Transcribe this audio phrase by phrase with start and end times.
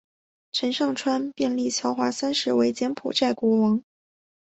[0.51, 3.83] 陈上川便立乔华三世为柬埔寨国王。